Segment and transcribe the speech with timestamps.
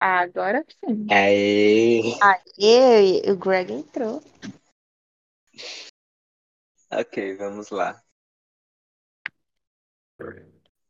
[0.00, 1.06] Agora sim.
[1.10, 2.02] Aê!
[2.22, 4.22] Aê, o Greg entrou.
[6.90, 8.00] Ok, vamos lá.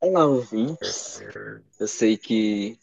[0.00, 1.20] Olá, ouvintes.
[1.80, 2.78] Eu sei que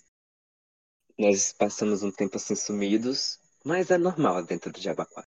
[1.18, 5.28] nós passamos um tempo assim sumidos, mas é normal dentro do Jabaquara.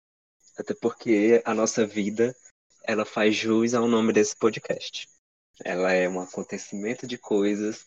[0.57, 2.35] Até porque a nossa vida,
[2.83, 5.07] ela faz jus ao nome desse podcast.
[5.63, 7.85] Ela é um acontecimento de coisas,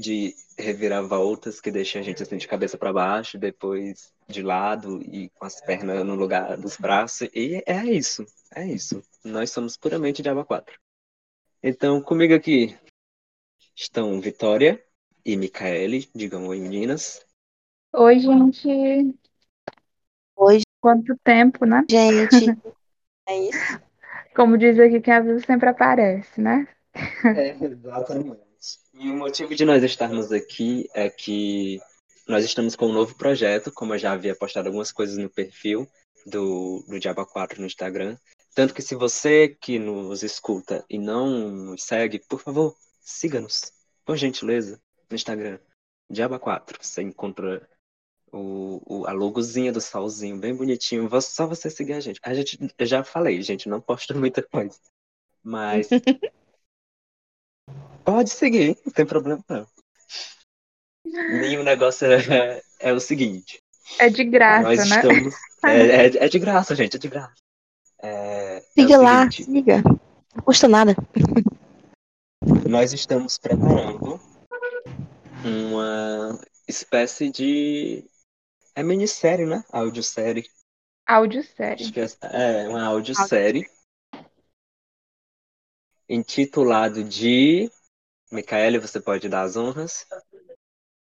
[0.00, 5.30] de reviravoltas que deixam a gente assim de cabeça para baixo, depois de lado e
[5.30, 7.28] com as pernas no lugar dos braços.
[7.32, 9.02] E é isso, é isso.
[9.24, 10.78] Nós somos puramente Diaba 4.
[11.62, 12.76] Então, comigo aqui
[13.76, 14.84] estão Vitória
[15.24, 16.08] e Micaele.
[16.14, 17.24] Digam oi, meninas.
[17.92, 18.68] Oi, gente.
[20.36, 21.82] Oi, Quanto tempo, né?
[21.88, 22.58] gente.
[23.26, 23.80] É isso?
[24.36, 26.68] Como diz aqui, quem avisa sempre aparece, né?
[27.24, 28.43] É, exatamente.
[28.96, 31.80] E o motivo de nós estarmos aqui é que
[32.28, 35.86] nós estamos com um novo projeto, como eu já havia postado algumas coisas no perfil
[36.24, 38.16] do, do Diaba 4 no Instagram.
[38.54, 43.72] Tanto que se você que nos escuta e não nos segue, por favor, siga-nos,
[44.04, 45.58] por gentileza, no Instagram.
[46.08, 46.78] Diaba 4.
[46.80, 47.68] Você encontra
[48.32, 51.10] o, o, a logozinha do solzinho bem bonitinho.
[51.20, 52.20] Só você seguir a gente.
[52.22, 54.78] A gente, eu já falei, gente, não posta muita coisa.
[55.42, 55.88] Mas
[58.04, 59.66] pode seguir, não tem problema não.
[61.06, 63.62] E o negócio é, é o seguinte.
[63.98, 64.96] É de graça, nós né?
[64.96, 65.34] estamos.
[65.64, 67.32] É, é, é de graça, gente, é de graça.
[68.02, 69.82] É, é Siga lá, seguinte, siga.
[70.34, 70.94] Não custa nada.
[72.68, 74.20] nós estamos preparando
[75.42, 76.38] uma
[76.68, 78.04] espécie de.
[78.74, 79.64] É minissérie, né?
[79.70, 80.46] Audiosérie.
[81.06, 81.92] Audiosérie.
[82.22, 83.66] É, é uma audiosérie.
[86.06, 87.70] Intitulado de.
[88.34, 90.06] Micaele, você pode dar as honras?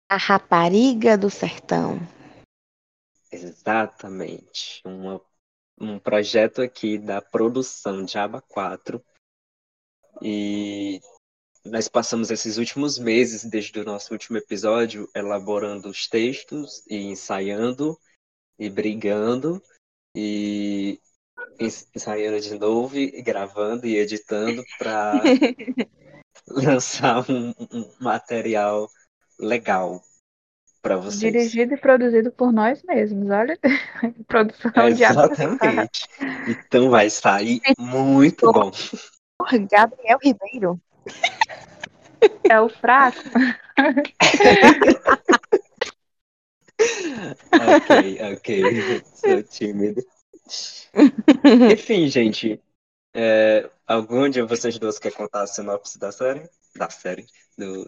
[0.08, 1.98] A rapariga do sertão.
[3.32, 4.82] Exatamente.
[4.84, 5.20] Uma,
[5.80, 9.02] um projeto aqui da produção de Aba 4.
[10.22, 11.00] E
[11.64, 17.98] nós passamos esses últimos meses, desde o nosso último episódio, elaborando os textos e ensaiando
[18.58, 19.62] e brigando
[20.14, 21.00] e
[21.58, 25.20] ens- ensaiando de novo e gravando e editando para
[26.48, 28.88] lançar um, um material
[29.38, 30.00] legal
[30.80, 31.32] para vocês.
[31.32, 33.58] Dirigido e produzido por nós mesmos, olha.
[34.28, 36.08] Produção de Exatamente.
[36.48, 38.70] Então vai sair muito bom.
[39.70, 40.80] Gabriel Ribeiro.
[42.48, 43.18] É o fraco.
[47.52, 49.02] Ok, ok.
[49.14, 50.02] Sou tímido.
[51.72, 52.60] Enfim, gente.
[53.18, 56.46] É, algum de vocês duas quer contar a sinopse da série?
[56.76, 57.24] Da série?
[57.56, 57.86] Do,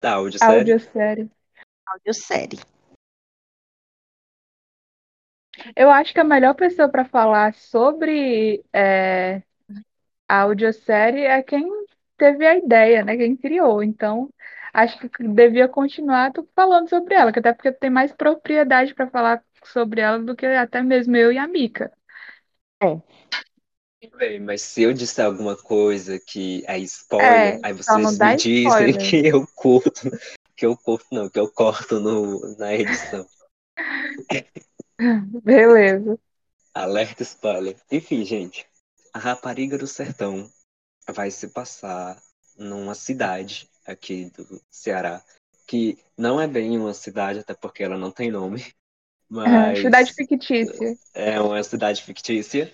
[0.00, 0.72] da audiosérie?
[0.72, 1.30] Audiosérie.
[1.84, 2.60] Audiosérie.
[5.74, 9.42] Eu acho que a melhor pessoa para falar sobre é,
[10.28, 11.68] a audiosérie é quem
[12.16, 13.16] teve a ideia, né?
[13.16, 13.82] Quem criou.
[13.82, 14.32] Então,
[14.72, 19.44] acho que devia continuar falando sobre ela, que até porque tem mais propriedade para falar
[19.64, 21.92] sobre ela do que até mesmo eu e a Mica.
[24.10, 28.66] Bem, mas se eu disser alguma coisa que é spoiler, É, aí vocês me dizem
[28.66, 28.96] spoiler.
[29.10, 30.10] que eu curto,
[30.56, 33.26] que eu curto, não, que eu corto no, na edição.
[35.44, 36.18] Beleza.
[36.74, 37.76] Alerta spoiler.
[37.90, 38.66] Enfim, gente,
[39.12, 40.50] a rapariga do sertão
[41.08, 42.20] vai se passar
[42.56, 45.22] numa cidade aqui do Ceará,
[45.66, 48.64] que não é bem uma cidade, até porque ela não tem nome,
[49.28, 50.98] mas Cidade fictícia.
[51.14, 52.72] é uma cidade fictícia,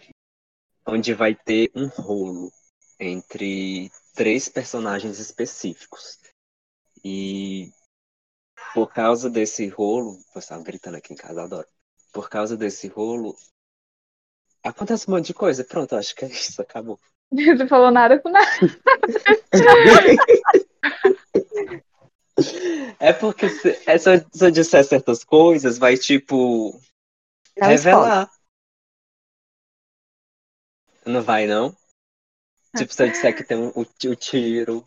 [0.88, 2.50] onde vai ter um rolo
[2.99, 6.19] entre três personagens específicos.
[7.04, 7.71] E
[8.75, 11.69] por causa desse rolo, eu estava gritando aqui em casa, adoro.
[12.12, 13.37] Por causa desse rolo,
[14.65, 15.62] acontece um monte de coisa.
[15.62, 16.98] Pronto, acho que é isso, acabou.
[17.31, 18.47] Não falou nada com nada.
[23.00, 26.80] É porque se, é, se, eu, se eu disser certas coisas, vai tipo
[27.57, 28.30] Não revelar.
[31.09, 31.75] Não vai, não?
[32.77, 34.84] Tipo, se eu disser que tem um- o, o tiro,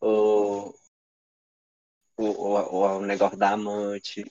[0.00, 0.74] o,
[2.18, 4.24] o, o, o negócio da amante.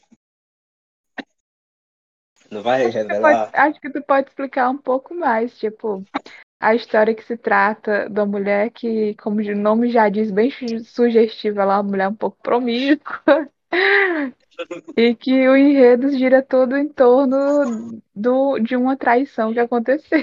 [2.52, 3.50] Não vai Você revelar?
[3.52, 6.04] pode- acho que tu pode explicar um pouco mais, tipo,
[6.60, 10.84] a história que se trata da mulher que, como o nome já diz, bem su-
[10.86, 13.50] sugestiva, ela é uma mulher um pouco promíscua.
[14.98, 20.20] E que o enredo gira todo em torno do, de uma traição que aconteceu.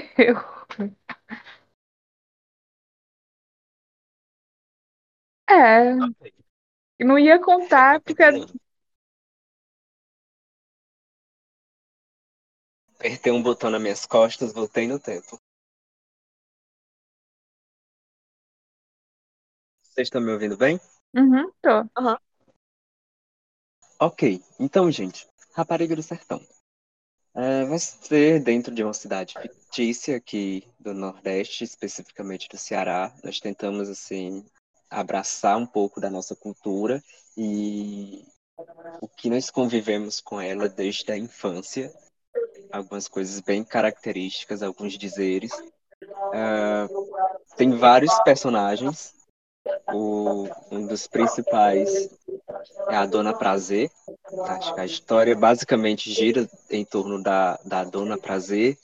[5.49, 5.95] É,
[6.99, 8.23] não ia contar porque
[12.95, 15.39] Apertei um botão nas minhas costas, voltei no tempo.
[19.81, 20.79] Vocês estão me ouvindo bem?
[21.15, 21.69] Uhum, tô.
[21.97, 22.17] Aham.
[23.99, 26.41] Ok, então, gente, Rapariga do Sertão.
[27.37, 33.13] É, vai ser dentro de uma cidade fictícia aqui do Nordeste, especificamente do Ceará.
[33.23, 34.43] Nós tentamos, assim,
[34.89, 36.99] abraçar um pouco da nossa cultura
[37.37, 38.25] e
[38.99, 41.93] o que nós convivemos com ela desde a infância.
[42.71, 45.51] Algumas coisas bem características, alguns dizeres.
[46.33, 46.87] É,
[47.55, 49.13] tem vários personagens.
[49.93, 52.09] O, um dos principais
[52.89, 53.91] é a Dona Prazer.
[54.45, 58.77] Acho que a história basicamente gira em torno da, da Dona Prazer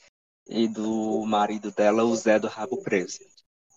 [0.47, 3.19] e do marido dela, o Zé do Rabo Preso.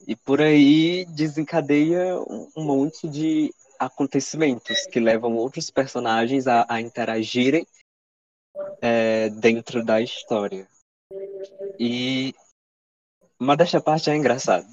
[0.07, 7.67] E por aí desencadeia um, monte de acontecimentos que levam outros personagens a, a interagirem
[8.81, 10.69] é, dentro da história.
[11.79, 12.35] E
[13.39, 14.67] uma desta parte é engraçado.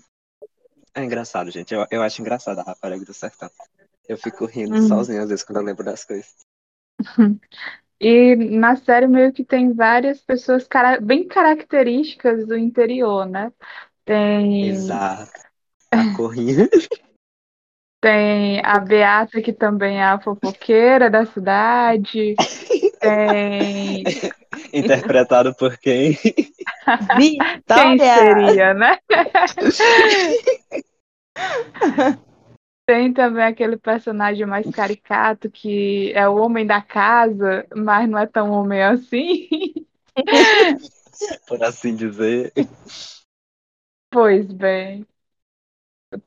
[0.96, 1.74] É engraçado, gente.
[1.74, 3.50] Eu, eu acho engraçado a Rapariga do Sertão.
[4.08, 4.88] Eu fico rindo Uhum.
[4.88, 6.34] sozinho às vezes quando eu lembro das coisas.
[8.00, 13.52] E na série meio que tem várias pessoas cara- bem características do interior, né?
[14.06, 15.32] Tem, Exato.
[15.92, 16.68] A corrinha.
[18.02, 22.36] tem a Beata, que também é a fofoqueira da cidade.
[23.00, 24.04] Tem.
[24.74, 26.18] Interpretado por quem?
[27.68, 28.98] Quem seria, né?
[32.86, 38.26] Tem também aquele personagem mais caricato que é o homem da casa, mas não é
[38.26, 39.48] tão homem assim.
[41.48, 42.52] Por assim dizer.
[44.12, 45.08] Pois bem.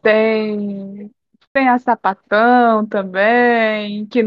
[0.03, 1.11] Tem
[1.53, 4.21] tem a Sapatão também, que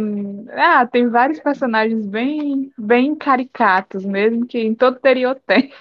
[0.52, 5.72] ah, tem vários personagens bem bem caricatos mesmo que em todo interior tem.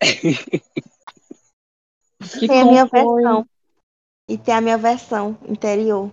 [2.38, 3.48] Que Tem a minha versão.
[4.30, 6.12] E tem a minha versão interior.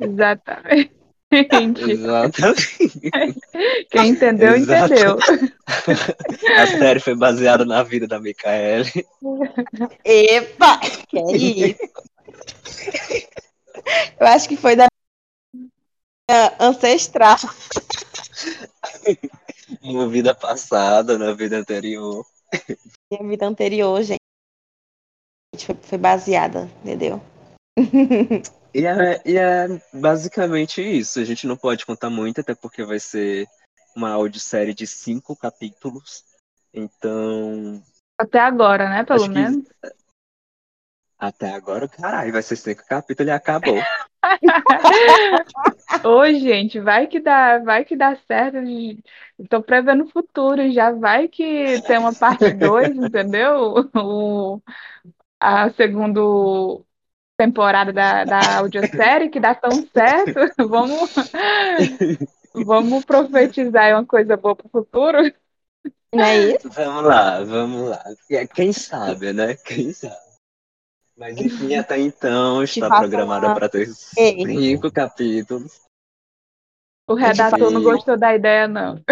[0.00, 0.90] exatamente.
[1.30, 2.88] Exatamente.
[3.88, 4.94] Quem entendeu, Exato.
[4.94, 5.16] entendeu.
[6.56, 8.90] A série foi baseada na vida da Micaele.
[10.04, 10.80] Epa!
[11.06, 11.78] Que é isso?
[14.18, 14.88] Eu acho que foi da
[16.28, 17.36] minha ancestral.
[19.82, 22.26] Uma vida passada, na vida anterior.
[23.08, 24.18] Minha vida anterior, gente.
[25.66, 27.20] Foi, foi baseada, entendeu?
[28.74, 31.18] E é, e é basicamente isso.
[31.18, 33.46] A gente não pode contar muito, até porque vai ser
[33.96, 36.22] uma audiosérie de cinco capítulos.
[36.72, 37.82] Então,
[38.18, 39.04] Até agora, né?
[39.04, 39.64] Pelo Acho que- menos.
[41.18, 43.78] até agora, caralho, vai ser cinco capítulos e acabou.
[46.04, 48.58] Ô, gente, vai que dá, vai que dá certo.
[49.38, 53.88] Estou prevendo o futuro, já vai que tem uma parte 2, entendeu?
[53.96, 54.62] O,
[55.40, 56.20] a segunda
[57.38, 60.54] temporada da, da audiosérie que dá tão certo.
[60.68, 61.14] Vamos,
[62.54, 65.18] vamos profetizar uma coisa boa pro futuro.
[66.12, 66.68] Não é isso?
[66.70, 68.02] Vamos lá, vamos lá.
[68.28, 69.54] E Quem sabe, né?
[69.54, 70.16] Quem sabe.
[71.16, 74.46] Mas enfim, até então está programada uma- para ter Ei.
[74.46, 75.80] cinco capítulos.
[77.08, 79.02] O redator não gostou da ideia, não.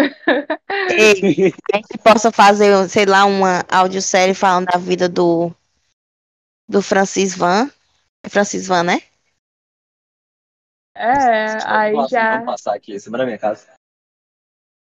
[0.91, 5.51] Ei, a gente possa fazer, sei lá, uma audiosérie falando da vida do
[6.67, 7.69] do Francis Van.
[8.23, 9.01] É Francis Van, né?
[10.95, 12.31] É, aí Nossa, já.
[12.31, 13.67] Vamos passar aqui em cima da minha casa.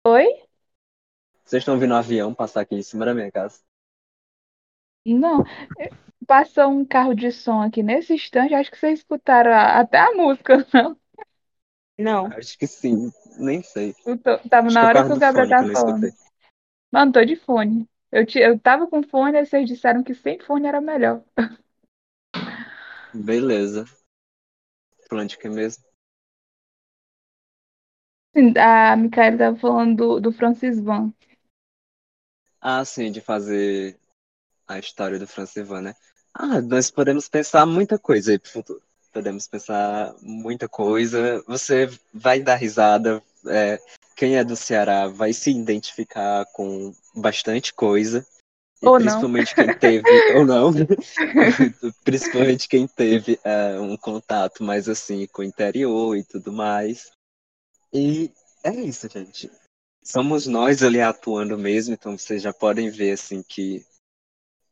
[0.05, 0.27] Oi?
[1.45, 3.59] Vocês estão vendo um avião passar aqui em cima da minha casa?
[5.05, 5.43] Não.
[6.27, 10.13] Passou um carro de som aqui nesse instante, acho que vocês escutaram a- até a
[10.13, 10.97] música, não?
[11.97, 12.25] Não.
[12.27, 13.93] Acho que sim, nem sei.
[14.05, 15.67] Eu tô- tava Acho na que é o hora que o Gabriel que tava eu
[15.67, 16.13] não falando.
[16.91, 17.89] Mano, tô de fone.
[18.11, 21.23] Eu, ti- eu tava com fone, aí vocês disseram que sem fone era melhor.
[23.13, 23.85] Beleza.
[25.09, 25.83] Falando de que mesmo?
[28.57, 31.13] A Micaela tava falando do, do Francis Van.
[32.59, 33.99] Ah, sim, de fazer
[34.67, 35.95] a história do Francivan, né?
[36.33, 38.81] Ah, nós podemos pensar muita coisa aí pro futuro.
[39.11, 41.43] Podemos pensar muita coisa.
[41.45, 43.21] Você vai dar risada.
[43.47, 43.79] é,
[44.15, 48.25] quem é do Ceará vai se identificar com bastante coisa.
[48.85, 48.99] Ou não.
[48.99, 50.03] principalmente quem teve,
[50.35, 50.71] ou não,
[52.03, 57.11] principalmente quem teve é, um contato mais assim com o interior e tudo mais.
[57.93, 58.31] E
[58.63, 59.49] é isso, gente.
[60.03, 63.85] Somos nós ali atuando mesmo, então vocês já podem ver assim que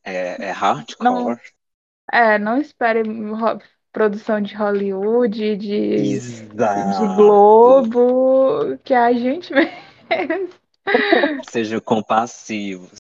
[0.03, 1.39] é, é hardcore.
[2.11, 6.47] É, não espere ro- produção de Hollywood, de, de.
[7.15, 10.49] Globo, que é a gente mesmo.
[11.49, 13.00] Sejam compassivos.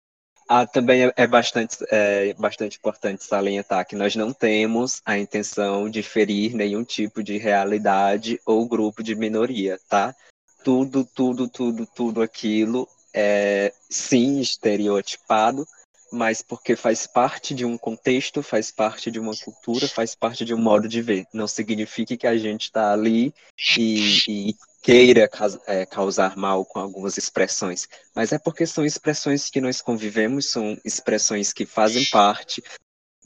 [0.52, 5.88] Ah, também é, é bastante, é bastante importante salientar que nós não temos a intenção
[5.88, 10.16] de ferir nenhum tipo de realidade ou grupo de minoria, tá?
[10.64, 15.68] Tudo, tudo, tudo, tudo aquilo é sim estereotipado,
[16.12, 20.54] mas porque faz parte de um contexto, faz parte de uma cultura, faz parte de
[20.54, 21.26] um modo de ver.
[21.34, 23.34] Não significa que a gente está ali
[23.78, 25.30] e, e queira
[25.68, 30.78] é, causar mal com algumas expressões, mas é porque são expressões que nós convivemos, são
[30.86, 32.64] expressões que fazem parte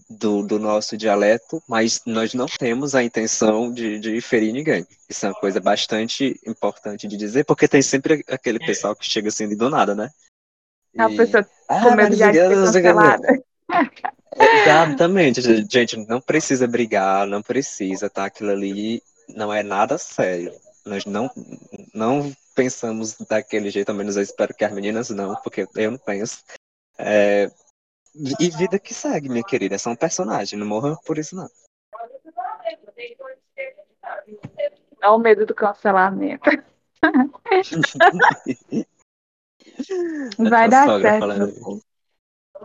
[0.10, 4.86] do, do nosso dialeto, mas nós não temos a intenção de, de ferir ninguém.
[5.10, 9.30] Isso é uma coisa bastante importante de dizer, porque tem sempre aquele pessoal que chega
[9.30, 10.10] assim do nada, né?
[10.98, 13.44] A pessoa ah, com medo de cancelada.
[14.36, 18.26] Exatamente, gente, não precisa brigar, não precisa, tá?
[18.26, 20.54] Aquilo ali não é nada sério.
[20.86, 21.30] Nós não,
[21.94, 25.98] não pensamos daquele jeito, ao menos eu espero que as meninas não, porque eu não
[25.98, 26.44] penso.
[26.98, 27.50] É,
[28.40, 29.76] e vida que segue, minha querida.
[29.76, 31.48] É só um personagem, não morra por isso, não.
[35.02, 36.50] Não o medo do cancelamento.
[40.38, 41.20] Vai dar certo.
[41.20, 41.82] Falando...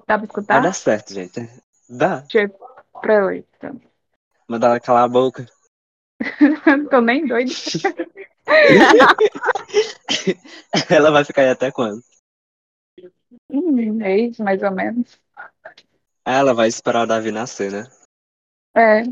[0.07, 0.55] Dá pra escutar?
[0.55, 1.49] Vai dar certo, gente.
[1.89, 2.21] Dá.
[2.21, 2.53] Deixa eu ir
[3.01, 3.49] pra oito.
[4.47, 5.47] Manda ela calar a boca.
[6.91, 7.53] Tô nem doido.
[10.91, 12.03] ela vai ficar aí até quando?
[13.51, 15.21] Um mês, mais ou menos.
[16.25, 17.87] Ela vai esperar o Davi nascer, né?
[18.75, 19.03] É.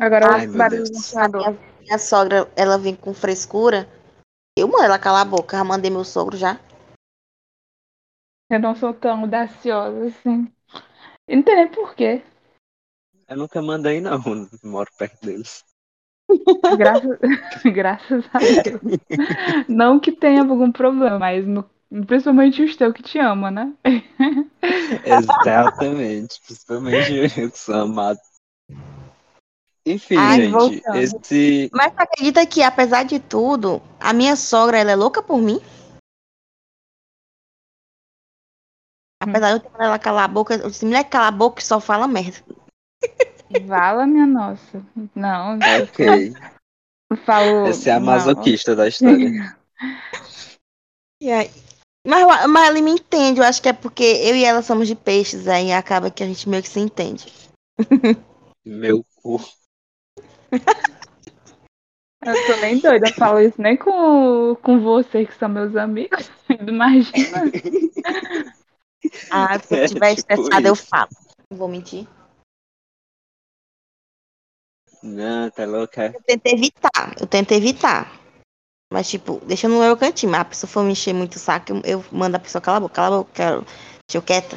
[0.00, 1.16] Agora Ai, o meu Deus.
[1.16, 1.28] A
[1.84, 3.88] minha, sogra, ela vem com frescura.
[4.56, 5.56] Eu mando ela calar a boca.
[5.56, 6.58] Já mandei meu sogro já.
[8.50, 10.52] Eu não sou tão audaciosa assim.
[11.28, 12.22] E não tem nem porquê.
[13.28, 14.18] Eu nunca mandei, não.
[14.62, 15.64] Moro perto deles.
[16.76, 17.18] Graças,
[17.72, 18.80] graças a Deus.
[19.68, 21.68] Não que tenha algum problema, mas no,
[22.06, 23.74] principalmente o teu que te ama, né?
[25.04, 26.40] Exatamente.
[26.46, 28.18] Principalmente eu que sou amado.
[29.86, 30.96] Enfim, Ai, gente, voltando.
[30.96, 31.70] esse.
[31.72, 35.60] Mas você acredita que, apesar de tudo, a minha sogra, ela é louca por mim?
[39.20, 41.60] Apesar de eu ter mandado ela calar a boca, eu disse, mulher, cala a boca
[41.60, 42.38] e só fala merda.
[43.66, 44.84] Vala, minha nossa.
[45.14, 46.34] Não, Ok.
[47.10, 47.66] eu falo.
[47.66, 48.06] Essa é a não.
[48.06, 49.30] masoquista da história.
[51.22, 51.50] E aí-
[52.06, 54.94] Mas, mas ela me entende, eu acho que é porque eu e ela somos de
[54.94, 57.32] peixes, aí acaba que a gente meio que se entende.
[58.66, 59.40] Meu cu.
[62.26, 66.30] Eu tô nem doida, eu falo isso nem com, com vocês que são meus amigos.
[66.66, 67.52] Imagina.
[69.30, 70.86] Ah, se eu É, estiver tipo estressada, eu isso.
[70.86, 71.10] falo.
[71.50, 72.08] Não vou mentir.
[75.02, 76.14] Não, tá louca?
[76.14, 78.10] Eu tento evitar, eu tento evitar.
[78.90, 80.32] Mas, tipo, deixa no meu cantinho.
[80.32, 82.78] Mas a pessoa for me encher muito o saco, eu, eu mando a pessoa calar
[82.78, 83.60] a boca, cala a boca, quero.
[83.64, 84.56] Deixa eu quieta.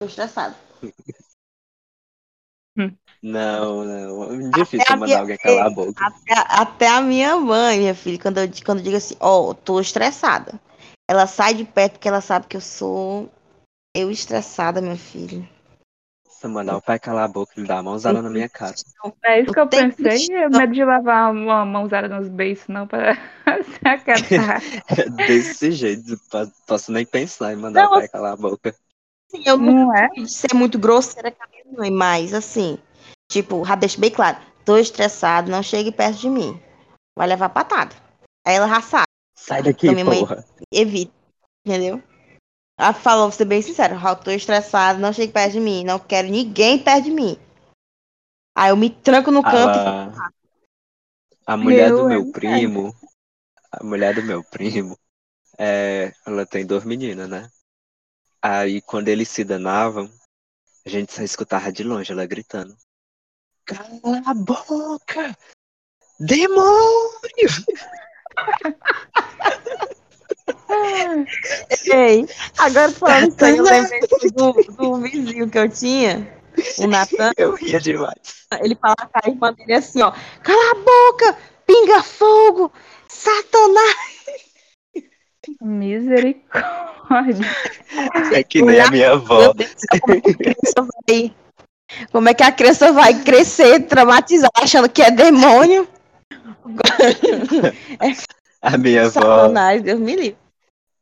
[0.00, 0.56] Tô estressada.
[3.26, 4.50] Não, não.
[4.50, 6.04] Difícil Até mandar minha- alguém calar a boca.
[6.04, 9.80] Até, até a minha mãe, minha filha, quando eu, quando eu digo assim, ó, tô
[9.80, 10.60] estressada.
[11.10, 13.28] Ela sai de perto porque ela sabe que eu sou
[13.96, 15.48] eu estressada, minha filha.
[16.28, 18.74] Se eu mandar o pai calar a boca, ele dá a mãozada na minha cara.
[19.24, 20.32] É isso que eu tenho pensei.
[20.36, 23.14] É medo de lavar uma mãozada nos beiços, não, para
[23.64, 24.62] se aquietar.
[25.26, 28.74] Desse jeito, po- posso nem pensar em mandar Não, o pai calar a boca.
[29.32, 30.08] Assim, eu não Não é?
[30.08, 32.78] de ser muito grosseira com a minha mãe, mas assim,
[33.30, 36.60] tipo, já deixo bem claro, tô estressada, não chegue perto de mim.
[37.16, 37.94] Vai levar patada.
[38.46, 39.06] Aí ela já sabe,
[39.36, 40.44] Sai daqui, Então, minha mãe- porra.
[40.72, 41.12] evita,
[41.64, 42.02] entendeu?
[42.78, 45.98] Ela falou, vou ser bem sincero, já tô estressada, não chegue perto de mim, não
[45.98, 47.38] quero ninguém perto de mim.
[48.54, 50.30] Aí eu me tranco no canto e A,
[51.46, 52.94] a mulher Eu, do meu hein, primo,
[53.72, 54.98] a mulher do meu primo,
[55.58, 57.50] é, ela tem duas meninas, né?
[58.42, 60.10] Aí quando eles se danavam,
[60.84, 62.76] a gente só escutava de longe ela gritando.
[63.66, 65.36] Cala a boca!
[66.20, 67.50] Demônio!
[71.92, 72.26] Ei,
[72.58, 74.00] agora falando isso aí, eu lembrei
[74.32, 76.40] do, do vizinho que eu tinha,
[76.78, 77.32] o Natan.
[77.36, 78.46] Eu ria demais.
[78.60, 80.12] Ele falava com a irmã dele assim, ó.
[80.42, 82.72] Cala a boca, pinga fogo,
[83.08, 83.96] satanás.
[85.60, 87.46] Misericórdia.
[88.32, 89.52] É que nem a minha avó.
[92.12, 93.12] Como é que a criança vai...
[93.12, 95.88] É crescer traumatizada, achando que é demônio?
[98.62, 99.48] A minha avó,
[99.80, 100.36] Deus me livre.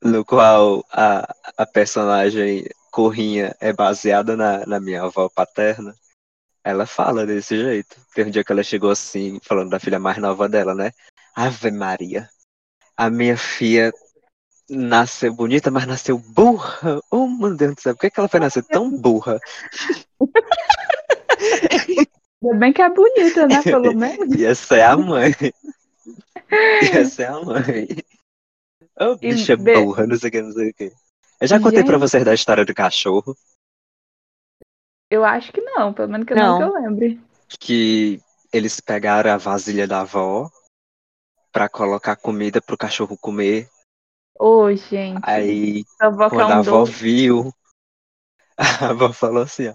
[0.03, 5.95] no qual a, a personagem Corrinha é baseada na, na minha avó paterna,
[6.63, 7.97] ela fala desse jeito.
[8.15, 10.93] Tem um dia que ela chegou assim, falando da filha mais nova dela, né?
[11.35, 12.29] Ave Maria.
[12.97, 13.93] A minha filha
[14.69, 17.01] nasceu bonita, mas nasceu burra.
[17.11, 19.39] Oh, meu Deus do céu, por que, que ela foi nascer tão burra?
[22.43, 23.63] Ainda bem que é bonita, né?
[23.63, 24.35] Pelo menos.
[24.35, 25.33] E essa é a mãe.
[26.51, 27.89] E essa é a mãe.
[29.01, 30.93] Oh, E bicha be- burra, não sei o que, não sei o que.
[31.41, 32.01] Eu já contei pra Gente.
[32.01, 33.37] vocês da história do cachorro,
[35.11, 36.61] Eu acho que não, pelo menos que eu Não.
[36.61, 37.21] eu lembre.
[37.59, 38.21] que
[38.53, 40.49] eles pegaram a vasilha da avó
[41.53, 43.69] pra colocar comida pro cachorro comer.
[44.39, 45.21] Ô, gente.
[45.23, 46.93] Aí Quando a avó doce.
[46.93, 47.53] viu,
[48.57, 49.75] a avó falou assim, ó.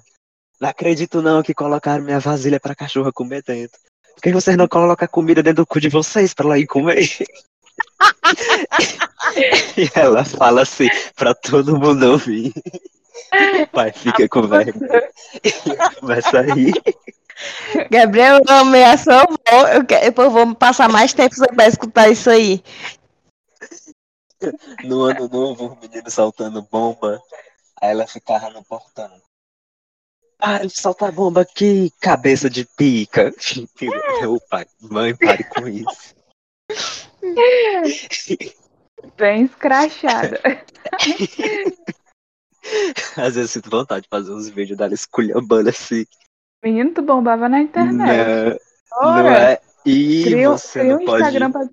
[0.59, 3.79] Não acredito não que colocaram minha vasilha pra cachorra comer dentro.
[4.15, 6.67] Por que vocês não colocam a comida dentro do cu de vocês pra ela ir
[6.67, 6.99] comer?
[9.77, 12.51] e ela fala assim pra todo mundo ouvir.
[13.63, 15.09] O pai fica com vergonha
[15.43, 15.51] e
[15.99, 16.73] começa a rir.
[17.89, 19.67] Gabriel, eu amei a sua avó.
[19.73, 22.61] Eu, quero, depois eu vou passar mais tempo pra escutar isso aí.
[24.83, 27.21] No ano novo, o menino soltando bomba.
[27.81, 29.09] Aí ela ficava no portão.
[30.41, 33.33] Ah, ele solta bomba aqui, cabeça de pica.
[34.21, 36.15] Meu pai, mãe, pare com isso.
[39.17, 40.39] Bem escrachada.
[43.17, 46.05] Às vezes eu sinto vontade de fazer uns vídeos dela esculhambando assim.
[46.63, 48.59] Menino, tu bombava na internet.
[48.91, 49.61] Não, não Ora, é?
[49.85, 51.69] E cria, você cria não um pode Instagram pra,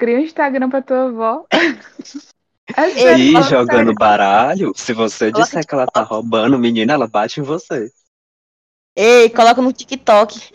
[0.00, 1.46] cria um Instagram pra tua avó.
[2.76, 4.72] É ir fala jogando baralho.
[4.76, 7.90] Se você disser que ela tá roubando, menina, ela bate em você.
[8.96, 10.38] Ei, coloca no TikTok.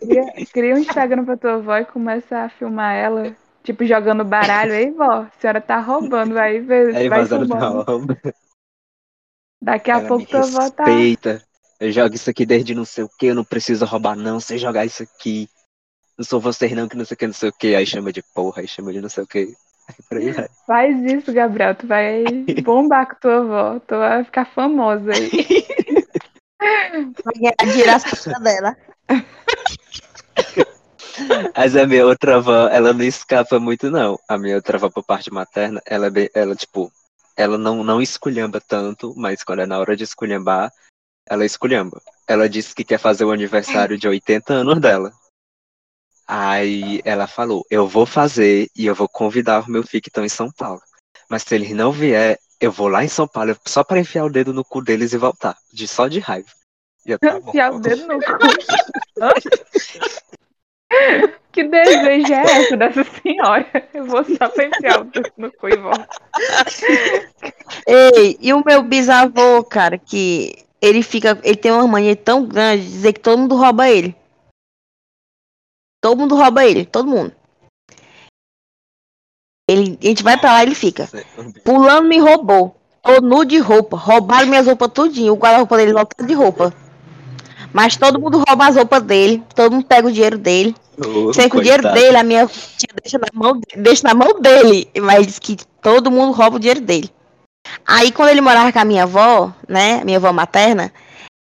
[0.00, 4.72] Cria, cria um Instagram pra tua avó e começa a filmar ela, tipo, jogando baralho.
[4.72, 7.84] Aí, vó, a senhora tá roubando, aí vai, Aí vai vazando filmando.
[7.84, 8.18] pra rouba.
[9.62, 10.86] Daqui a Ela pouco tua avó tá.
[10.86, 11.40] respeita.
[11.78, 14.58] Eu jogo isso aqui desde não sei o que, eu não preciso roubar não, sei
[14.58, 15.48] jogar isso aqui.
[16.18, 17.74] Não sou vocês não, que não sei o que, não sei o que.
[17.74, 19.54] Aí chama de porra, aí chama de não sei o que.
[20.10, 20.48] Aí vai.
[20.66, 21.74] Faz isso, Gabriel.
[21.74, 22.24] Tu vai
[22.64, 23.80] bombar com tua avó.
[23.80, 25.30] Tu vai ficar famosa aí.
[27.24, 28.76] Vai ganhar costas dela.
[31.56, 34.18] Mas a minha outra avó, ela não escapa muito, não.
[34.28, 36.92] A minha outra avó, por parte materna, ela é bem, ela, tipo,
[37.36, 40.70] ela não, não esculhamba tanto, mas quando é na hora de esculhambar,
[41.28, 42.00] ela esculhamba.
[42.26, 45.12] Ela disse que quer fazer o aniversário de 80 anos dela.
[46.26, 50.24] Aí ela falou, eu vou fazer e eu vou convidar o meu filho que estão
[50.24, 50.80] em São Paulo.
[51.30, 54.30] Mas se eles não vier, eu vou lá em São Paulo só para enfiar o
[54.30, 55.56] dedo no cu deles e voltar.
[55.72, 56.48] De, só de raiva.
[57.04, 57.50] E eu, tá bom.
[57.50, 58.38] Enfiar o dedo no cu.
[61.56, 63.66] Que desejo é essa dessa senhora?
[63.94, 66.06] Eu vou só pra enfiar o dedo no cu e voltar.
[67.86, 71.38] Ei, e o meu bisavô, cara, que ele fica.
[71.42, 74.14] Ele tem uma mania tão grande de dizer que todo mundo rouba ele.
[76.06, 77.32] Todo mundo rouba ele, todo mundo.
[79.68, 81.08] Ele, a gente vai pra lá e ele fica.
[81.64, 82.76] Pulando me roubou.
[83.02, 83.96] Tô nu de roupa.
[83.96, 85.32] Roubaram minhas roupas tudinho.
[85.32, 86.72] O guarda-roupa dele lotado de roupa.
[87.72, 89.42] Mas todo mundo rouba as roupas dele.
[89.52, 90.76] Todo mundo pega o dinheiro dele.
[91.34, 94.88] Sei que o dinheiro dele, a minha tia deixa na mão, deixa na mão dele.
[95.02, 97.10] Mas diz que todo mundo rouba o dinheiro dele.
[97.84, 100.04] Aí quando ele morava com a minha avó, né?
[100.04, 100.92] Minha avó materna,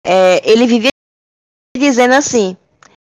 [0.06, 0.90] é, ele vivia
[1.76, 2.56] dizendo assim,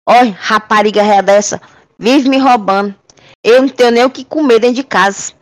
[0.08, 1.62] olha, rapariga ré dessa,
[1.98, 2.94] vive me roubando.
[3.44, 5.34] Eu não tenho nem o que comer dentro de casa.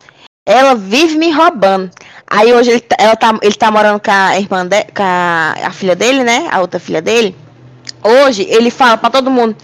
[0.46, 1.90] Ela vive me roubando.
[2.26, 5.54] Aí hoje ele, tá- ela tá, ele tá morando com a irmã de, com a,
[5.64, 6.48] a filha dele, né?
[6.50, 7.34] A outra filha dele.
[8.02, 9.56] Hoje ele fala pra todo mundo: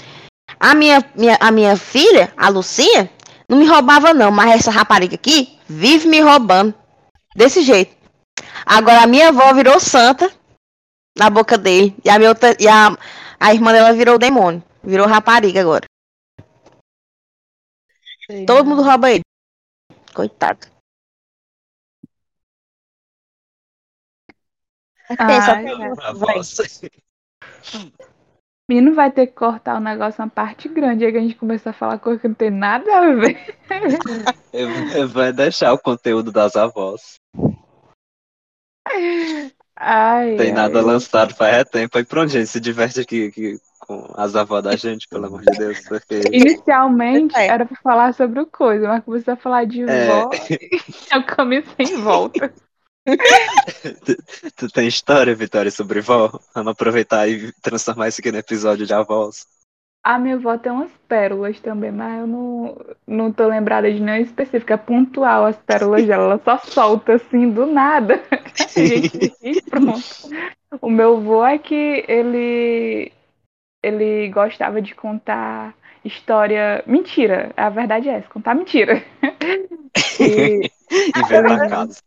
[0.58, 3.10] a minha, minha, a minha filha, a Lucinha,
[3.48, 6.74] não me roubava não, mas essa rapariga aqui vive me roubando.
[7.36, 7.94] Desse jeito.
[8.64, 10.30] Agora a minha avó virou santa
[11.16, 11.94] na boca dele.
[12.04, 12.96] E a, minha outra, e a,
[13.38, 14.62] a irmã dela virou demônio.
[14.82, 15.84] Virou rapariga agora.
[18.46, 19.22] Todo mundo rouba ele.
[20.14, 20.66] Coitado.
[25.18, 25.36] Ai,
[25.98, 26.14] A vai.
[26.14, 26.80] voz.
[28.70, 31.70] Menino vai ter que cortar o negócio uma parte grande aí que a gente começou
[31.70, 33.58] a falar coisa que não tem nada a ver.
[35.12, 37.16] Vai deixar o conteúdo das avós.
[39.76, 40.52] Ai, Tem ai.
[40.52, 41.98] nada lançado faz tempo.
[41.98, 43.58] Aí pronto, gente, se diverte aqui, aqui
[43.90, 45.80] com as avós da gente, pelo amor de Deus.
[45.88, 46.20] Porque...
[46.32, 47.48] Inicialmente É.
[47.48, 50.06] era pra falar sobre o coisa, mas começou a falar de É.
[50.06, 50.30] vó.
[51.18, 52.52] O caminho sem volta.
[53.04, 54.16] tu,
[54.56, 56.30] tu tem história, Vitória, sobre vó?
[56.54, 59.44] Vamos aproveitar e transformar isso aqui no episódio de avós.
[60.04, 62.76] A minha avó tem umas pérolas também, mas eu não,
[63.06, 64.74] não tô lembrada de nenhuma específica.
[64.74, 66.24] É pontual as pérolas dela.
[66.24, 68.22] Ela só solta assim do nada.
[69.42, 70.00] E pronto.
[70.80, 73.12] O meu avô é que ele,
[73.82, 76.82] ele gostava de contar história.
[76.86, 79.02] Mentira, a verdade é essa, contar mentira.
[80.20, 80.70] e,
[81.16, 82.02] Inventar casos.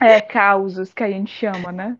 [0.00, 1.96] é, causos que a gente chama, né?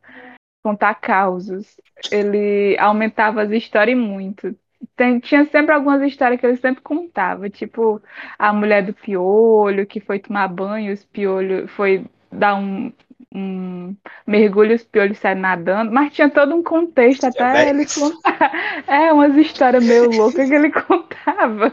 [0.62, 1.80] Contar causos.
[2.10, 4.54] Ele aumentava as histórias muito.
[4.94, 8.00] Tem- tinha sempre algumas histórias que ele sempre contava, tipo
[8.38, 12.92] a mulher do piolho que foi tomar banho, os piolhos foi dar um,
[13.37, 13.96] um
[14.27, 18.51] mergulho, os piolhos saíram nadando, mas tinha todo um contexto até ele contar.
[18.87, 21.72] É, umas histórias meio loucas que ele contava,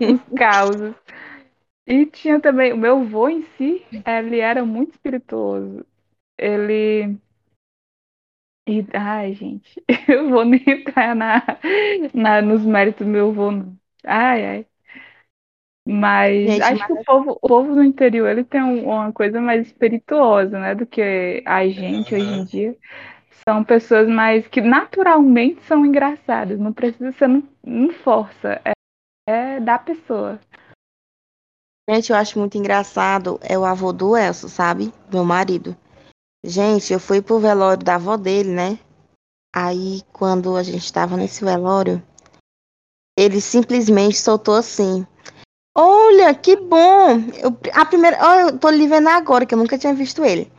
[0.00, 0.94] uns causos.
[1.86, 5.84] E tinha também, o meu avô em si, ele era muito espirituoso.
[6.38, 7.18] Ele.
[8.68, 11.42] E, ai, gente, eu vou nem entrar na,
[12.12, 13.78] na, nos méritos do meu avô, não.
[14.04, 14.66] Ai, ai.
[15.90, 19.40] Mas Gente, acho que o povo, o povo no interior ele tem um- uma coisa
[19.40, 22.76] mais espirituosa, né, do que a gente hoje em dia.
[23.48, 26.58] São pessoas mais que naturalmente são engraçadas.
[26.58, 28.60] Não precisa ser, não, não força.
[28.62, 28.72] É,
[29.26, 30.38] é da pessoa.
[31.88, 33.40] Gente, eu acho muito engraçado.
[33.42, 34.92] É o avô do Elcio, sabe?
[35.10, 35.74] Meu marido.
[36.44, 38.78] Gente, eu fui pro velório da avó dele, né?
[39.56, 42.02] Aí, quando a gente tava nesse velório,
[43.18, 45.06] ele simplesmente soltou assim:
[45.80, 47.20] Olha, que bom!
[47.40, 50.50] Eu, a primeira, ó, eu tô lhe vendo agora, que eu nunca tinha visto ele.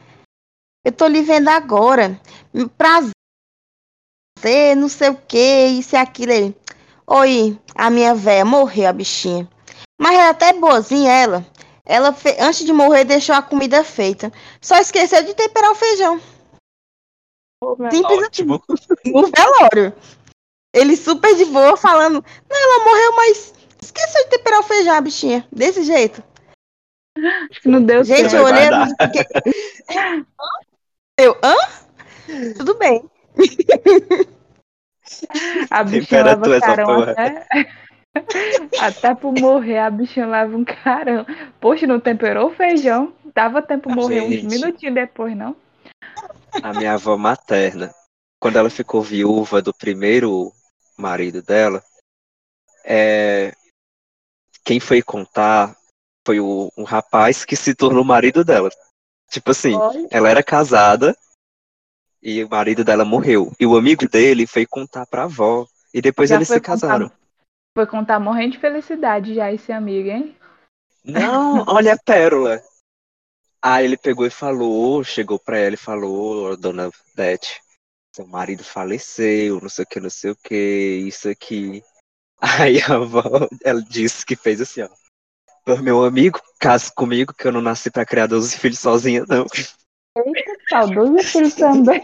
[0.85, 2.17] Eu tô lhe vendo agora.
[2.77, 3.13] Prazer,
[4.77, 6.31] não sei o que, isso e aquilo.
[6.31, 6.55] Ele,
[7.05, 9.45] Oi, a minha véia morreu, a bichinha.
[9.99, 11.45] Mas ela é até boazinha, ela.
[11.83, 14.31] Ela, antes de morrer, deixou a comida feita.
[14.61, 16.21] Só esqueceu de temperar o feijão.
[17.91, 18.63] Simples assim, Ótimo.
[19.05, 19.93] no velório.
[20.73, 23.58] Ele super de boa, falando: Não, ela morreu, mas
[23.89, 25.47] esqueceu de temperar o feijão, a bichinha.
[25.51, 26.23] Desse jeito.
[27.49, 28.69] Acho que não deu Gente, eu olhei.
[31.19, 31.55] Eu, hã?
[32.55, 33.03] Tudo bem.
[35.69, 37.45] A bichinha essa carão até.
[38.79, 41.25] Até por morrer, a bichinha leva um carão.
[41.59, 43.13] Poxa, não temperou o feijão?
[43.35, 44.47] Dava tempo A morrer uns gente.
[44.47, 45.55] minutinhos depois, não?
[46.63, 47.93] A minha avó materna,
[48.39, 50.51] quando ela ficou viúva do primeiro
[50.97, 51.83] marido dela,
[52.83, 53.53] é,
[54.69, 55.75] quem foi contar
[56.23, 58.69] foi o, um rapaz que se tornou marido dela.
[59.31, 61.17] Tipo assim, Olha, ela era casada
[62.21, 63.51] e o marido dela morreu.
[63.59, 65.65] E o amigo dele foi contar pra avó.
[65.91, 67.11] E depois já eles se contar, casaram.
[67.75, 70.37] foi contar morrendo de felicidade já esse amigo, hein?
[71.03, 72.61] Não, olha a pérola.
[73.59, 77.57] Aí ele pegou e falou, chegou pra ela e falou, dona Beth,
[78.15, 81.83] seu marido faleceu, não sei o que, não sei o que, isso aqui.
[82.41, 83.23] Aí a avó,
[83.63, 84.89] ela disse que fez assim, ó.
[85.67, 89.45] "Ô, Meu amigo, case comigo, que eu não nasci pra criar 12 filhos sozinha, não.
[90.17, 92.01] Eita, saudoso filho também.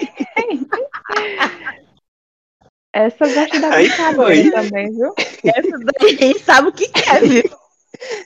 [2.93, 5.13] Essa gosta da Aí brincadeira também, viu?
[5.43, 7.43] Essa daí sabe o que quer, viu?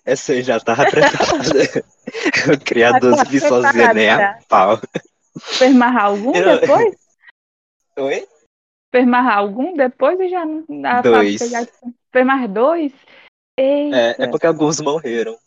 [0.06, 1.86] Essa aí já tava preparada.
[2.48, 4.40] Eu criar Já 12 tava filhos sozinha, nem a já.
[4.48, 4.80] pau.
[5.40, 6.96] Fez marrar algum Eu- depois?
[7.98, 8.28] Oi?
[8.92, 10.64] Fez marrar algum depois e já não.
[10.86, 11.40] A Dois.
[11.40, 11.66] já
[12.12, 12.94] fez mais dois?
[13.58, 15.38] Eita, É, é porque alguns morreram.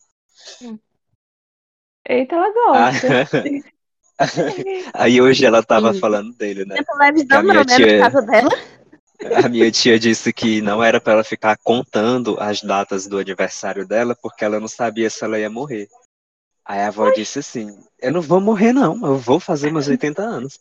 [2.09, 3.09] eita, ela Ah, gosta.
[4.94, 6.01] Aí hoje ela tava Sim.
[6.01, 6.77] falando dele, né?
[6.77, 7.77] Não é a minha não, né?
[7.77, 8.51] tia- casa dela.
[9.44, 13.87] A minha tia disse que não era pra ela ficar contando as datas do aniversário
[13.87, 15.88] dela, porque ela não sabia se ela ia morrer.
[16.64, 17.68] Aí a avó disse assim:
[18.01, 20.59] Eu não vou morrer, não, eu vou fazer meus 80 anos.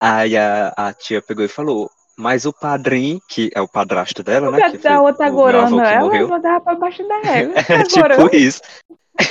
[0.00, 4.50] Aí a, a tia pegou e falou: Mas o padrinho, que é o padrasto dela,
[4.50, 4.70] né?
[4.70, 6.40] Que a outra o meu avô agorando que ela, eu morreu.
[6.40, 7.54] dar pra baixo da régua.
[7.68, 8.60] É tipo isso.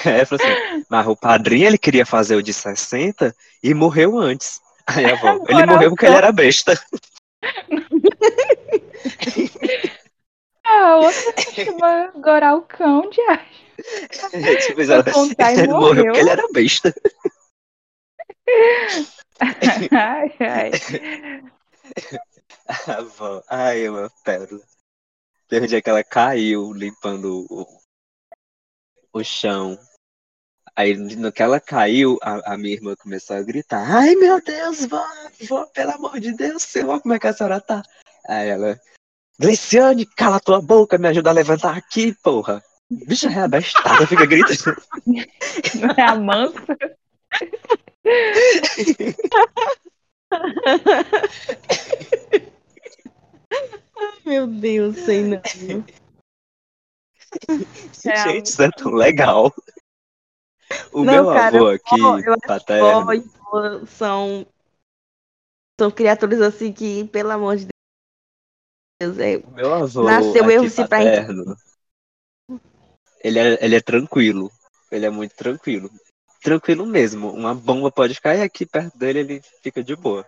[0.06, 4.62] É, assim, mas o padrinho ele queria fazer o de 60 e morreu antes.
[4.88, 6.82] Aí a avó, ele morreu porque ele era besta.
[10.66, 13.66] A outra chama agorar o cão de acho.
[14.68, 16.06] tipo, Foi ela, contar ele morreu morreu.
[16.06, 16.96] porque ele era besta.
[19.92, 20.72] Ai, ai.
[22.88, 24.62] A avó, ai, uma pérola.
[25.48, 27.68] Teve um dia que ela caiu limpando o,
[29.14, 29.78] o chão.
[30.76, 34.86] Aí no que ela caiu, a, a minha irmã começou a gritar: Ai meu Deus,
[34.86, 35.06] vó,
[35.48, 37.84] vó, pelo amor de Deus, senhor, como é que a senhora tá?
[38.28, 38.80] Aí ela,
[39.40, 42.64] Gliciane, cala tua boca, me ajuda a levantar aqui, porra.
[42.90, 44.82] Bicha é abestada, fica gritando.
[45.06, 46.66] Não é a mansa?
[54.26, 55.42] Meu Deus, sei não.
[58.06, 59.52] É, Gente, isso é tão legal.
[60.92, 64.46] O Não, meu cara, avô aqui, eu paterno, vó e vô são,
[65.80, 67.68] são criaturas assim que, pelo amor de
[69.02, 71.56] Deus, é, o meu avô Nasceu eu, se paterno,
[73.24, 74.52] Ele é, ele é tranquilo.
[74.92, 75.90] Ele é muito tranquilo.
[76.42, 77.32] Tranquilo mesmo.
[77.32, 80.28] Uma bomba pode cair aqui perto dele, ele fica de boa.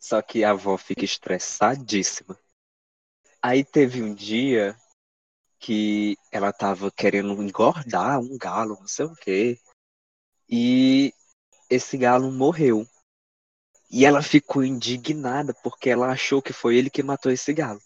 [0.00, 2.36] Só que a avó fica estressadíssima.
[3.42, 4.76] Aí teve um dia
[5.58, 9.58] que ela tava querendo engordar um galo, não sei o quê.
[10.48, 11.12] E
[11.68, 12.86] esse galo morreu.
[13.90, 17.80] E ela ficou indignada porque ela achou que foi ele que matou esse galo.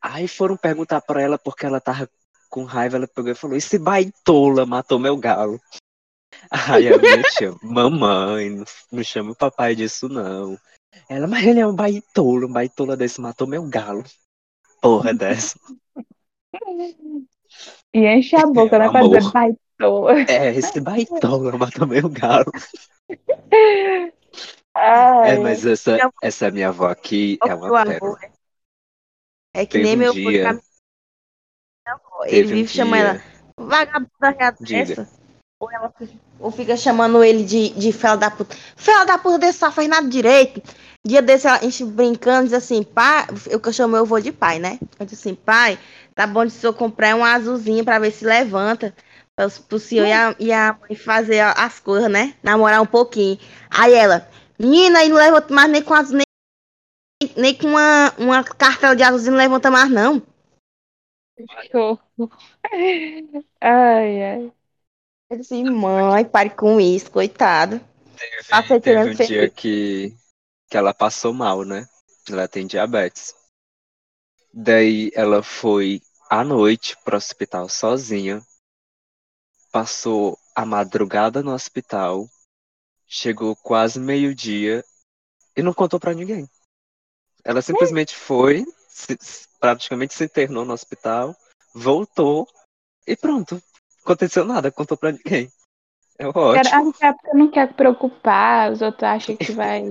[0.00, 2.08] Aí foram perguntar para ela porque ela tava
[2.48, 5.60] com raiva, ela pegou e falou: Esse baitola matou meu galo.
[6.50, 10.58] Aí a tia, mamãe, não chama o papai disso não.
[11.08, 14.04] Ela, mas ele é um baitola, um baitola desse matou meu galo.
[14.80, 15.58] Porra dessa.
[17.92, 18.88] E enche a boca, É, né?
[18.88, 20.20] Pra dizer baitola.
[20.20, 22.52] É, esse baitola matou meu galo.
[24.74, 28.18] Ai, É, mas essa, essa minha avó aqui é uma pérola.
[29.52, 29.66] é.
[29.66, 32.24] Que Teve nem um meu dia- avô.
[32.24, 33.22] Ele Teve um vive chamando ela
[33.58, 35.08] vagabunda Diga.
[35.60, 35.92] Ou, ela,
[36.38, 38.56] ou fica chamando ele de, de fela da puta.
[38.76, 40.62] Fela da puta desse só faz nada direito.
[41.06, 44.32] Dia desse a gente brincando, diz assim, pai, eu que eu chamo meu avô de
[44.32, 44.78] pai, né?
[44.98, 45.78] Eu disse assim, pai,
[46.14, 48.94] tá bom de eu comprar um azulzinho pra ver se levanta.
[49.36, 52.34] Pra, pro senhor e a, e a mãe fazer as coisas, né?
[52.42, 53.38] Namorar um pouquinho.
[53.70, 54.26] Aí ela,
[54.58, 56.26] menina, aí não levanta mais nem com azul, nem,
[57.36, 60.22] nem com uma, uma cartela de azulzinho não levanta mais, não.
[63.60, 64.52] Ai, ai.
[65.30, 67.80] Eu disse, assim, mãe, pare com isso, coitado.
[68.18, 70.12] Teve tirando um dia que,
[70.68, 71.86] que ela passou mal, né?
[72.28, 73.32] Ela tem diabetes.
[74.52, 78.42] Daí ela foi à noite pro hospital sozinha.
[79.70, 82.28] Passou a madrugada no hospital.
[83.06, 84.84] Chegou quase meio-dia
[85.56, 86.48] e não contou pra ninguém.
[87.44, 89.16] Ela simplesmente foi, se-
[89.60, 91.36] praticamente se internou no hospital,
[91.72, 92.48] voltou
[93.06, 93.62] e pronto.
[94.04, 95.48] Aconteceu nada, contou pra ninguém.
[96.18, 96.92] É Cara, ótimo.
[96.92, 99.82] que a época não quer preocupar, os outros acham que vai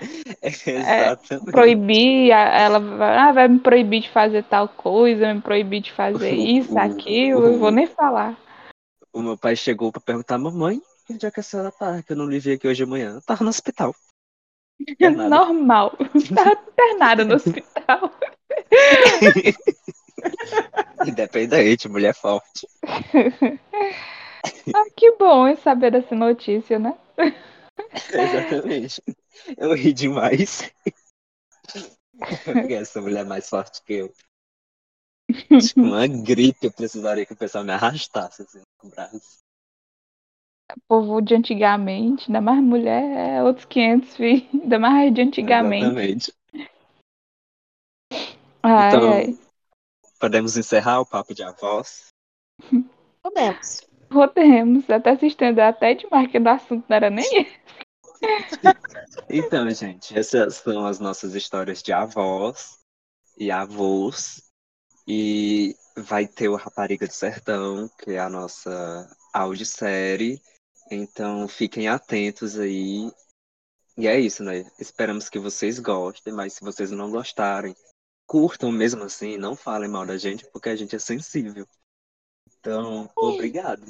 [0.42, 1.50] Exatamente.
[1.52, 5.92] proibir, a- ela vai, ah, vai me proibir de fazer tal coisa, me proibir de
[5.92, 8.34] fazer isso, aquilo, eu vou nem falar.
[9.12, 12.02] O meu pai chegou pra perguntar, mamãe, onde é que a senhora tá?
[12.02, 13.16] Que eu não lhe vi aqui hoje de manhã.
[13.16, 13.94] Eu tava no hospital.
[15.00, 15.08] É.
[15.08, 15.92] Normal.
[16.34, 18.10] Tava internada no hospital.
[21.06, 22.66] Independente, mulher forte.
[24.74, 26.98] Ah, que bom em saber dessa notícia, né?
[28.12, 29.02] Exatamente.
[29.56, 30.70] Eu ri demais.
[32.44, 34.12] Porque essa mulher é mais forte que eu.
[35.50, 39.44] Acho que uma gripe eu precisaria que o pessoal me arrastasse assim no braço.
[40.76, 44.48] O povo de antigamente, ainda mais mulher, é outros 500, filho.
[44.52, 45.84] Ainda mais de antigamente.
[45.84, 46.32] Exatamente.
[48.62, 49.38] Ai, Então, ai.
[50.24, 52.06] Podemos encerrar o papo de avós.
[53.22, 53.86] Podemos.
[54.08, 57.60] Podemos, até se estender até demais, que do assunto não era nem esse.
[59.28, 62.78] Então, gente, essas são as nossas histórias de avós
[63.36, 64.50] e avós.
[65.06, 70.40] E vai ter o Rapariga do Sertão, que é a nossa audiosérie.
[70.90, 73.12] Então, fiquem atentos aí.
[73.98, 74.64] E é isso, né?
[74.80, 77.76] Esperamos que vocês gostem, mas se vocês não gostarem,
[78.26, 81.66] curtam mesmo assim, não falem mal da gente, porque a gente é sensível.
[82.58, 83.82] Então, obrigado.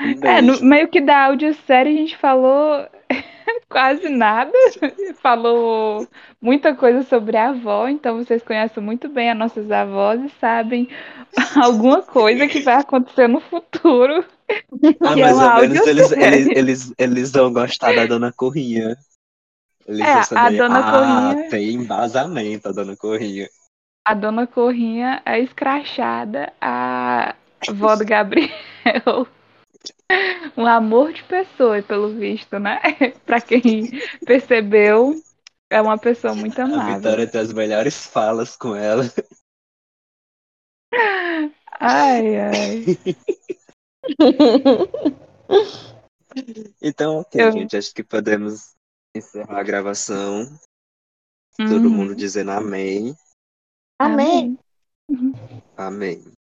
[0.00, 2.88] Um É, no meio que da audiosérie a gente falou
[3.68, 4.52] quase nada.
[5.20, 6.06] Falou
[6.40, 10.88] muita coisa sobre a avó, então vocês conhecem muito bem as nossas avós e sabem
[11.62, 14.24] alguma coisa que vai acontecer no futuro.
[15.02, 18.96] Ah, é mais uma ou menos eles, eles, eles, eles vão gostar da Dona Corrinha.
[19.86, 20.90] É, a Dona ah,
[21.34, 23.48] Corrinha- tem embasamento a Dona Corrinha.
[24.06, 27.34] A dona Corrinha é escrachada, a
[27.66, 28.52] avó do Gabriel.
[30.56, 32.80] Um amor de pessoa, pelo visto, né?
[33.26, 33.90] Pra quem
[34.24, 35.14] percebeu,
[35.70, 36.96] é uma pessoa muito A amável.
[36.96, 39.04] Vitória tem as melhores falas com ela.
[41.80, 42.84] Ai, ai.
[46.82, 48.73] Então, ok, Eu- gente, acho que podemos
[49.14, 50.46] encerrar a gravação.
[51.56, 51.90] Todo Uhum.
[51.90, 53.14] mundo dizendo amém.
[53.98, 54.58] Amém.
[55.76, 56.32] Amém.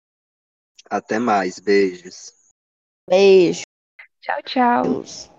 [0.91, 2.33] Até mais, beijos.
[3.09, 3.63] Beijo.
[4.21, 4.83] Tchau, tchau.
[4.83, 5.32] Deus.